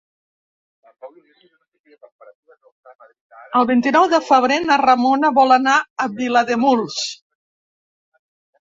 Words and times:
El 3.61 3.69
vint-i-nou 3.73 4.09
de 4.15 4.21
febrer 4.31 4.59
na 4.65 4.79
Ramona 4.87 5.35
vol 5.41 5.57
anar 5.61 5.79
a 6.07 6.11
Vilademuls. 6.23 7.03